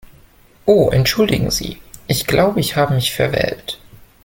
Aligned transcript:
Oh 0.65 0.89
entschuldigen 0.89 1.51
Sie, 1.51 1.79
ich 2.07 2.25
glaube, 2.25 2.59
ich 2.59 2.75
habe 2.75 2.95
mich 2.95 3.13
verwählt. 3.13 3.77